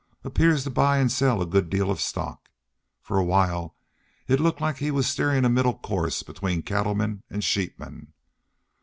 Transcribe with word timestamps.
Appears 0.23 0.63
to 0.63 0.71
buy 0.71 0.97
an' 0.97 1.09
sell 1.09 1.43
a 1.43 1.45
good 1.45 1.69
deal 1.69 1.91
of 1.91 2.01
stock. 2.01 2.49
For 3.03 3.19
a 3.19 3.23
while 3.23 3.75
it 4.27 4.39
looked 4.39 4.59
like 4.59 4.77
he 4.77 4.89
was 4.89 5.05
steerin' 5.05 5.45
a 5.45 5.47
middle 5.47 5.77
course 5.77 6.23
between 6.23 6.63
cattlemen 6.63 7.21
an' 7.29 7.41
sheepmen. 7.41 8.07